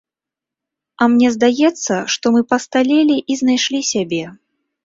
[1.03, 4.23] А мне здаецца, што мы пасталелі і знайшлі сябе.